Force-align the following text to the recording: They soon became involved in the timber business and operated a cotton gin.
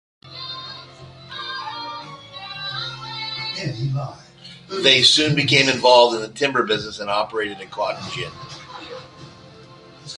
They 4.81 5.03
soon 5.03 5.35
became 5.35 5.69
involved 5.69 6.15
in 6.15 6.21
the 6.23 6.27
timber 6.33 6.63
business 6.63 6.99
and 6.99 7.07
operated 7.07 7.61
a 7.61 7.67
cotton 7.67 8.03
gin. 8.09 8.31